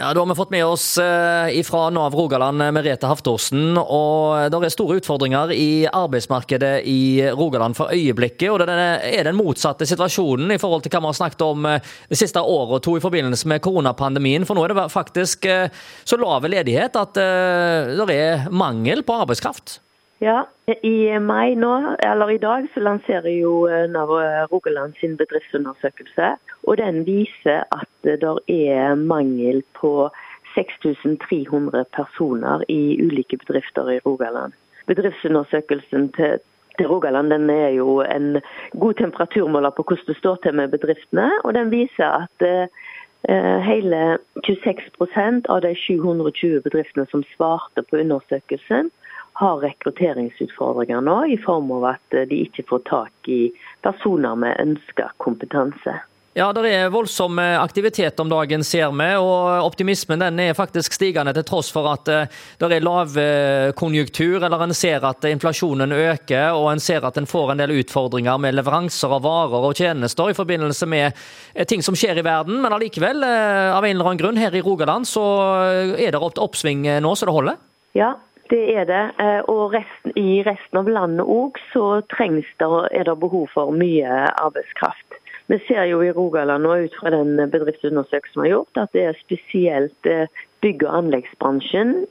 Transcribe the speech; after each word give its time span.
Ja, 0.00 0.14
Da 0.14 0.20
har 0.20 0.26
vi 0.26 0.34
fått 0.34 0.50
med 0.50 0.64
oss 0.64 0.98
eh, 0.98 1.62
fra 1.62 1.90
Nav 1.92 2.14
Rogaland 2.14 2.62
eh, 2.62 2.70
Merete 2.72 3.04
Haftorsen. 3.06 3.76
og 3.76 4.48
Det 4.48 4.60
er 4.64 4.72
store 4.72 4.96
utfordringer 4.96 5.52
i 5.52 5.84
arbeidsmarkedet 5.84 6.86
i 6.88 7.26
Rogaland 7.36 7.76
for 7.76 7.92
øyeblikket. 7.92 8.46
og 8.48 8.62
Det 8.64 8.76
er 8.78 9.28
den 9.28 9.36
motsatte 9.36 9.84
situasjonen 9.84 10.54
i 10.54 10.58
forhold 10.62 10.86
til 10.86 10.94
hva 10.94 11.02
vi 11.04 11.10
har 11.10 11.18
snakket 11.20 11.44
om 11.44 11.68
eh, 11.68 11.92
det 12.08 12.16
siste 12.16 12.40
året 12.40 12.78
og 12.78 12.82
to 12.86 12.96
i 12.96 13.04
forbindelse 13.04 13.52
med 13.52 13.60
koronapandemien. 13.60 14.48
For 14.48 14.56
nå 14.56 14.64
er 14.64 14.72
det 14.72 14.88
faktisk 14.88 15.44
så 15.44 16.16
lav 16.16 16.48
ledighet 16.48 16.96
at 16.96 17.20
det 17.20 18.16
er 18.16 18.48
mangel 18.48 19.04
på 19.04 19.20
arbeidskraft. 19.20 19.82
Ja, 20.20 20.42
i 20.84 21.18
mai 21.18 21.54
nå, 21.56 21.96
eller 22.04 22.30
i 22.30 22.38
dag, 22.38 22.66
så 22.74 22.80
lanserer 22.84 23.32
jo 23.32 23.64
Nav 23.88 24.10
Rogaland 24.52 24.98
sin 25.00 25.16
bedriftsundersøkelse. 25.16 26.34
Og 26.68 26.76
den 26.76 27.06
viser 27.06 27.64
at 27.72 27.88
det 28.04 28.20
er 28.48 29.00
mangel 29.00 29.62
på 29.80 30.10
6300 30.54 31.84
personer 31.96 32.64
i 32.68 33.00
ulike 33.00 33.40
bedrifter 33.40 33.88
i 33.90 33.98
Rogaland. 34.06 34.52
Bedriftsundersøkelsen 34.86 36.12
til, 36.12 36.38
Rogaland 36.80 37.30
den 37.30 37.50
er 37.50 37.68
jo 37.68 38.00
en 38.00 38.40
god 38.80 38.94
temperaturmåler 38.94 39.70
på 39.70 39.82
hvordan 39.88 40.06
det 40.06 40.16
står 40.16 40.36
til 40.42 40.54
med 40.54 40.68
bedriftene. 40.68 41.30
Og 41.44 41.54
den 41.54 41.70
viser 41.70 42.24
at 42.24 42.46
eh, 42.48 43.60
hele 43.64 44.18
26% 44.46 45.48
av 45.48 45.60
de 45.64 45.74
720 45.76 46.60
bedriftene 46.64 47.06
som 47.10 47.24
svarte 47.36 47.84
på 47.88 48.00
undersøkelsen, 48.00 48.90
har 49.40 49.62
rekrutteringsutfordringer 49.64 51.00
nå, 51.04 51.16
i 51.32 51.40
form 51.40 51.72
av 51.78 51.90
at 51.94 52.20
de 52.28 52.42
ikke 52.44 52.66
får 52.68 52.84
tak 52.90 53.32
i 53.32 53.42
personer 53.84 54.36
med 54.36 54.58
ønska 54.60 55.10
kompetanse. 55.22 55.96
Ja, 56.30 56.52
det 56.54 56.68
er 56.70 56.92
voldsom 56.94 57.40
eh, 57.42 57.56
aktivitet 57.58 58.20
om 58.22 58.28
dagen, 58.30 58.62
ser 58.62 58.92
vi. 58.94 59.06
og 59.18 59.64
Optimismen 59.66 60.22
den 60.22 60.38
er 60.38 60.54
faktisk 60.54 60.94
stigende 60.94 61.32
til 61.34 61.42
tross 61.48 61.72
for 61.74 61.88
at 61.90 62.06
eh, 62.06 62.36
det 62.60 62.68
er 62.76 62.84
lavkonjunktur, 62.86 64.36
eller 64.46 64.62
en 64.62 64.74
ser 64.76 65.02
at 65.08 65.26
inflasjonen 65.26 65.90
øker 65.90 66.54
og 66.54 66.68
en 66.70 66.82
ser 66.84 67.02
at 67.08 67.18
en 67.18 67.26
får 67.26 67.50
en 67.50 67.64
del 67.64 67.74
utfordringer 67.80 68.38
med 68.38 68.54
leveranser 68.60 69.16
av 69.16 69.26
varer 69.26 69.66
og 69.72 69.74
tjenester 69.74 70.30
i 70.30 70.38
forbindelse 70.38 70.86
med 70.86 71.08
eh, 71.10 71.66
ting 71.66 71.82
som 71.82 71.98
skjer 71.98 72.22
i 72.22 72.26
verden. 72.28 72.62
Men 72.62 72.78
allikevel, 72.78 73.26
av 73.26 73.82
en 73.82 73.90
eller 73.90 74.12
annen 74.12 74.22
grunn, 74.22 74.38
her 74.38 74.54
i 74.54 74.62
Rogaland 74.62 75.10
så 75.10 75.26
er 75.98 76.14
det 76.14 76.22
oppsving 76.22 76.86
nå 77.02 77.14
så 77.18 77.26
det 77.26 77.34
holder? 77.34 77.58
Ja, 77.98 78.14
det 78.50 78.62
er 78.76 78.84
det. 78.88 79.04
Og 79.48 79.72
resten, 79.74 80.12
i 80.18 80.42
resten 80.46 80.80
av 80.80 80.90
landet 80.90 81.26
òg 81.26 81.58
så 81.72 82.00
trengs 82.12 82.48
det, 82.62 82.70
er 82.92 83.08
det 83.08 83.16
behov 83.22 83.48
for 83.54 83.74
mye 83.74 84.24
arbeidskraft. 84.42 85.20
Vi 85.50 85.58
ser 85.66 85.88
jo 85.90 85.98
i 86.02 86.12
Rogaland 86.14 86.66
og 86.66 86.84
ut 86.86 86.96
fra 87.00 87.10
den 87.10 87.34
bedriftsundersøkelsen 87.50 88.42
vi 88.42 88.48
har 88.48 88.52
gjort, 88.54 88.76
at 88.78 88.92
det 88.94 89.02
er 89.08 89.16
spesielt 89.18 90.06
eh, 90.06 90.28
bygg- 90.62 90.84
og 90.86 90.96
anleggsbransjen 91.00 92.04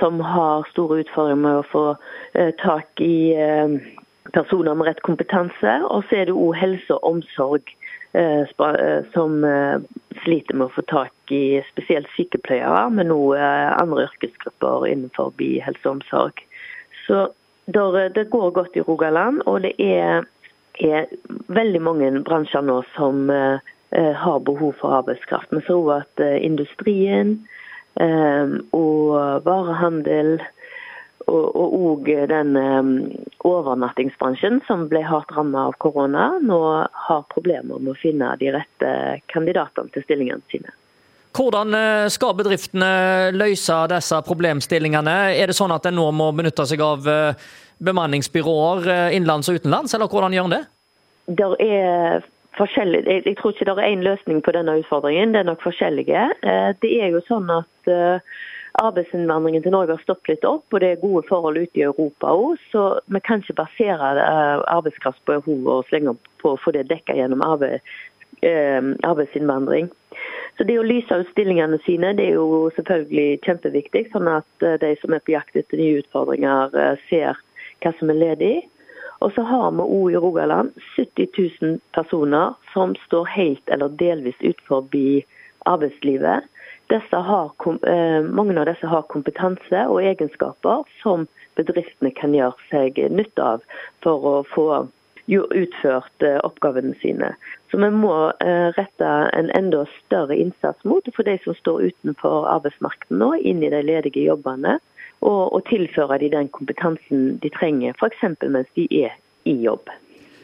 som 0.00 0.18
har 0.20 0.66
store 0.72 1.04
utfordringer 1.04 1.42
med 1.44 1.60
å 1.60 1.68
få 1.70 1.84
eh, 2.34 2.50
tak 2.58 3.02
i 3.04 3.30
eh, 3.38 3.76
personer 4.34 4.74
med 4.74 4.88
rett 4.88 5.02
kompetanse. 5.06 5.76
Og 5.90 6.04
så 6.08 6.20
er 6.20 6.30
det 6.30 6.36
òg 6.36 6.58
helse 6.58 6.96
og 6.96 7.14
omsorg 7.14 7.76
som 9.14 9.36
sliter 10.24 10.56
med 10.58 10.64
å 10.64 10.72
få 10.74 10.82
tak 10.90 11.30
i 11.30 11.60
spesielt 11.68 12.08
sykepleiere, 12.16 12.88
men 12.90 13.12
òg 13.14 13.38
andre 13.38 14.08
yrkesgrupper 14.08 14.88
innenfor 14.90 15.30
helse 15.38 15.84
og 15.84 15.92
omsorg. 16.00 16.42
Så 17.06 17.28
det 17.70 18.26
går 18.34 18.50
godt 18.56 18.74
i 18.74 18.82
Rogaland, 18.82 19.44
og 19.46 19.62
det 19.62 19.76
er 19.78 20.26
er 20.80 21.10
veldig 21.52 21.80
mange 21.82 22.10
bransjer 22.26 22.64
nå 22.64 22.80
som 22.94 23.30
eh, 23.30 23.58
eh, 23.96 24.12
har 24.16 24.40
behov 24.46 24.74
for 24.80 25.00
arbeidskraft. 25.00 25.52
Vi 25.52 25.62
tror 25.66 26.00
at 26.00 26.22
eh, 26.24 26.38
industrien 26.44 27.40
og 28.00 29.42
varehandel 29.44 30.38
og 31.30 31.78
òg 31.78 32.10
den 32.30 32.56
overnattingsbransjen 33.46 34.60
som 34.66 34.88
ble 34.90 35.02
hardt 35.06 35.32
rammet 35.36 35.60
av 35.70 35.78
korona, 35.82 36.32
nå 36.42 36.60
har 37.06 37.24
problemer 37.32 37.78
med 37.78 37.94
å 37.94 37.98
finne 38.00 38.34
de 38.40 38.52
rette 38.56 38.92
kandidatene 39.32 39.94
til 39.94 40.06
stillingene 40.06 40.42
sine. 40.52 40.74
Hvordan 41.36 41.76
skal 42.10 42.34
bedriftene 42.34 42.90
løse 43.36 43.76
disse 43.92 44.18
problemstillingene? 44.26 45.16
Er 45.38 45.52
det 45.52 45.54
sånn 45.54 45.70
at 45.70 45.86
en 45.86 46.00
nå 46.00 46.08
må 46.10 46.32
benytte 46.34 46.66
seg 46.66 46.82
av 46.82 47.06
bemanningsbyråer 47.84 48.90
eh, 48.90 49.16
innenlands 49.16 49.48
og 49.48 49.60
utenlands, 49.60 49.94
eller 49.96 50.10
hvordan 50.10 50.36
gjør 50.36 50.50
en 50.50 50.56
det? 50.56 50.62
Der 51.40 51.56
er 51.64 52.28
forskjellig. 52.58 53.02
Jeg 53.08 53.36
tror 53.38 53.54
ikke 53.54 53.68
det 53.68 53.76
er 53.76 53.92
én 53.92 54.04
løsning 54.04 54.40
på 54.44 54.54
denne 54.56 54.78
utfordringen, 54.82 55.34
det 55.34 55.42
er 55.42 55.48
nok 55.48 55.62
forskjellige. 55.64 56.24
Eh, 56.42 56.70
det 56.82 56.94
er 57.00 57.14
jo 57.14 57.22
sånn 57.28 57.50
at 57.54 57.92
eh, 57.92 58.40
arbeidsinnvandringen 58.80 59.64
til 59.64 59.74
Norge 59.74 59.96
har 59.96 60.04
stoppet 60.04 60.34
litt 60.34 60.46
opp, 60.48 60.66
og 60.72 60.82
det 60.82 60.92
er 60.94 61.02
gode 61.02 61.22
forhold 61.28 61.60
ute 61.60 61.80
i 61.80 61.86
Europa 61.86 62.32
òg. 62.32 62.60
Så 62.72 62.84
vi 63.12 63.20
kan 63.24 63.42
ikke 63.44 63.58
basere 63.60 64.12
arbeidskraftbehovet 64.72 65.90
slenge 65.90 66.14
opp 66.14 66.30
på 66.42 66.54
å 66.54 66.60
få 66.60 66.74
det 66.76 66.88
dekket 66.90 67.20
gjennom 67.20 67.44
arbeid, 67.44 67.84
arbeidsinnvandring. 68.40 69.90
Så 70.56 70.64
Det 70.64 70.78
å 70.78 70.84
lyse 70.84 71.14
ut 71.16 71.28
stillingene 71.32 71.78
sine 71.86 72.12
det 72.16 72.26
er 72.30 72.36
jo 72.40 72.68
selvfølgelig 72.76 73.40
kjempeviktig, 73.46 74.02
sånn 74.12 74.28
at 74.28 74.66
de 74.82 74.90
som 75.00 75.14
er 75.14 75.22
på 75.24 75.32
jakt 75.36 75.56
etter 75.56 75.80
nye 75.80 76.02
utfordringer, 76.02 76.74
ser 77.08 77.38
hva 77.80 77.94
som 77.98 78.12
er 78.12 78.20
ledig. 78.20 78.54
Og 79.20 79.32
så 79.36 79.44
har 79.44 79.70
vi 79.76 79.84
òg 79.84 80.14
i 80.14 80.20
Rogaland 80.20 80.72
70 80.96 81.28
000 81.60 81.78
personer 81.96 82.56
som 82.72 82.94
står 83.06 83.28
helt 83.36 83.72
eller 83.72 83.92
delvis 84.00 84.38
utenfor 84.40 84.86
arbeidslivet. 85.66 86.48
Har, 87.12 87.52
eh, 87.86 88.22
mange 88.22 88.58
av 88.58 88.66
disse 88.66 88.86
har 88.86 89.02
kompetanse 89.02 89.82
og 89.86 90.02
egenskaper 90.02 90.82
som 91.02 91.28
bedriftene 91.54 92.10
kan 92.10 92.34
gjøre 92.34 92.56
seg 92.70 92.98
nytte 93.14 93.44
av 93.44 93.62
for 94.02 94.26
å 94.26 94.34
få 94.50 94.66
utført 95.30 96.22
eh, 96.26 96.40
oppgavene 96.42 96.94
sine. 96.98 97.34
Så 97.70 97.78
vi 97.78 97.90
må 97.94 98.32
eh, 98.42 98.72
rette 98.74 99.10
en 99.38 99.50
enda 99.54 99.84
større 100.00 100.36
innsats 100.36 100.82
mot 100.84 101.06
for 101.14 101.22
de 101.22 101.38
som 101.44 101.54
står 101.54 101.92
utenfor 101.92 102.48
arbeidsmarkedet 102.50 103.18
nå, 103.22 103.34
inn 103.38 103.62
i 103.62 103.70
de 103.70 103.82
ledige 103.86 104.26
jobbene 104.26 104.80
og, 105.20 105.52
og 105.54 105.64
tilføre 105.70 106.18
de 106.18 106.32
den 106.32 106.48
kompetansen 106.48 107.38
de 107.42 107.50
trenger, 107.54 107.94
f.eks. 107.94 108.24
mens 108.48 108.70
de 108.74 108.88
er 109.04 109.14
i 109.44 109.54
jobb. 109.62 109.90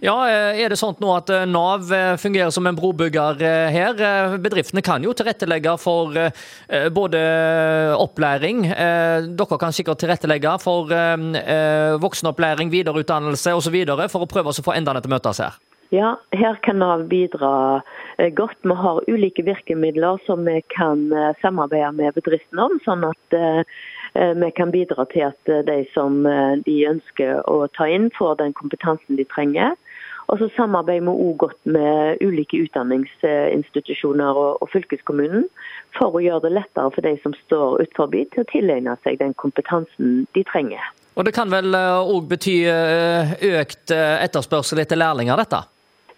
Ja, 0.00 0.14
eh, 0.30 0.60
Er 0.62 0.70
det 0.70 0.78
sånn 0.78 0.94
nå 1.02 1.10
at 1.16 1.30
eh, 1.34 1.46
Nav 1.48 1.88
eh, 1.90 2.14
fungerer 2.22 2.52
som 2.54 2.66
en 2.70 2.76
brobygger 2.78 3.40
her? 3.74 3.98
Bedriftene 4.38 4.82
kan 4.84 5.02
jo 5.02 5.14
tilrettelegge 5.16 5.74
for 5.82 6.14
både 6.94 7.20
opplæring, 7.98 8.62
dere 8.68 9.58
kan 9.60 9.74
sikkert 9.74 10.00
tilrettelegge 10.02 10.54
for 10.62 10.92
voksenopplæring, 12.02 12.70
videreutdannelse 12.72 13.54
osv. 13.58 13.76
for 14.12 14.24
å 14.24 14.30
prøve 14.30 14.52
å 14.52 14.64
få 14.64 14.74
endene 14.76 15.02
til 15.02 15.10
å 15.10 15.14
møtes 15.16 15.42
her? 15.42 15.58
Ja, 15.94 16.14
her 16.36 16.58
kan 16.62 16.78
Nav 16.82 17.06
bidra 17.08 17.80
godt. 18.36 18.58
Vi 18.62 18.76
har 18.76 19.02
ulike 19.08 19.44
virkemidler 19.46 20.20
som 20.26 20.44
vi 20.44 20.60
kan 20.74 21.08
samarbeide 21.42 21.92
med 21.96 22.14
bedriftene 22.18 22.68
om. 22.68 22.78
sånn 22.84 23.06
at 23.08 23.38
vi 24.14 24.50
kan 24.56 24.74
bidra 24.74 25.08
til 25.12 25.30
at 25.30 25.52
de 25.66 25.80
som 25.94 26.22
de 26.66 26.78
ønsker 26.92 27.42
å 27.48 27.66
ta 27.76 27.88
inn, 27.88 28.10
får 28.18 28.38
den 28.42 28.56
kompetansen 28.58 29.16
de 29.16 29.26
trenger. 29.34 29.76
Og 30.28 30.40
så 30.40 30.48
samarbeider 30.56 31.06
vi 31.06 31.12
òg 31.24 31.36
godt 31.40 31.70
med 31.72 32.20
ulike 32.20 32.60
utdanningsinstitusjoner 32.66 34.36
og, 34.36 34.58
og, 34.60 34.68
fylkeskommunen 34.74 35.46
for 35.96 36.12
å 36.12 36.20
gjøre 36.20 36.44
det 36.44 36.56
lettere 36.58 36.92
for 36.92 37.06
de 37.06 37.14
som 37.22 37.36
står 37.46 37.80
utenfor, 37.86 38.12
til 38.12 38.44
å 38.44 38.50
tilegne 38.52 38.96
seg 39.06 39.16
den 39.22 39.32
kompetansen 39.40 40.26
de 40.36 40.44
trenger. 40.52 40.84
Og 41.16 41.24
Det 41.24 41.32
kan 41.34 41.50
vel 41.50 41.72
òg 41.74 42.28
bety 42.30 42.60
økt 42.68 43.90
etterspørsel 43.96 44.84
etter 44.84 45.00
lærlinger, 45.00 45.40
dette? 45.40 45.64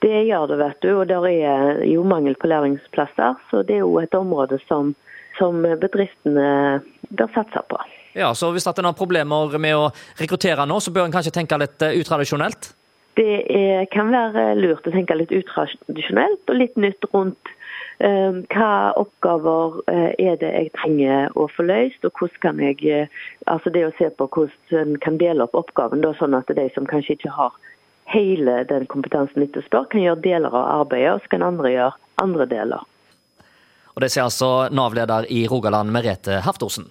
Det 0.00 0.22
gjør 0.28 0.46
det, 0.52 0.60
vet 0.62 0.86
du. 0.86 0.88
Og 1.00 1.10
det 1.10 1.18
er 1.42 1.82
jo 1.90 2.06
mangel 2.06 2.38
på 2.38 2.48
læringsplasser. 2.48 3.36
Så 3.50 3.64
det 3.66 3.80
er 3.80 3.84
jo 3.84 3.98
et 4.00 4.14
område 4.16 4.60
som 4.68 4.94
som 5.38 5.60
bedriftene 5.80 6.80
bør 7.08 7.30
satse 7.34 7.62
på. 7.70 7.80
Ja, 8.16 8.32
så 8.34 8.50
Hvis 8.52 8.66
en 8.66 8.88
har 8.88 8.96
problemer 8.96 9.58
med 9.58 9.76
å 9.76 9.90
rekruttere 10.18 10.66
nå, 10.66 10.80
så 10.80 10.92
bør 10.92 11.08
en 11.08 11.14
kanskje 11.14 11.34
tenke 11.34 11.58
litt 11.60 11.82
eh, 11.84 11.98
utradisjonelt? 12.00 12.72
Det 13.16 13.36
er, 13.48 13.86
kan 13.92 14.10
være 14.12 14.50
lurt 14.58 14.86
å 14.86 14.92
tenke 14.92 15.16
litt 15.16 15.32
utradisjonelt 15.32 16.50
og 16.52 16.58
litt 16.58 16.74
nytt 16.76 17.06
rundt 17.14 17.52
um, 18.04 18.42
hva 18.52 18.92
oppgaver 19.00 19.78
uh, 19.88 20.10
er 20.20 20.36
det 20.42 20.50
jeg 20.52 20.72
trenger 20.76 21.32
å 21.32 21.46
få 21.54 21.64
løst, 21.68 22.04
og 22.04 22.12
hvordan 22.20 22.42
kan 22.44 22.60
jeg 22.60 22.82
uh, 22.84 23.22
altså 23.52 23.72
det 23.72 23.86
å 23.86 23.94
se 23.96 24.10
på 24.18 24.28
hvordan 24.28 24.92
en 24.96 25.00
kan 25.00 25.16
dele 25.22 25.46
opp 25.46 25.56
oppgaven, 25.56 26.04
da, 26.04 26.12
sånn 26.18 26.36
at 26.36 26.52
de 26.58 26.68
som 26.74 26.88
kanskje 26.88 27.16
ikke 27.16 27.32
har 27.38 27.56
hele 28.12 28.60
den 28.68 28.84
kompetansen 28.92 29.46
etterspør, 29.46 29.88
kan 29.92 30.04
gjøre 30.04 30.22
deler 30.26 30.52
av 30.52 30.68
arbeidet, 30.82 31.16
og 31.16 31.24
så 31.24 31.32
kan 31.32 31.46
andre 31.46 31.72
gjøre 31.72 31.96
andre 32.22 32.48
deler. 32.52 32.84
Og 33.96 34.04
Det 34.04 34.12
sier 34.12 34.26
altså 34.26 34.68
Nav-leder 34.76 35.24
i 35.32 35.46
Rogaland, 35.48 35.88
Merete 35.88 36.42
Haftorsen. 36.44 36.90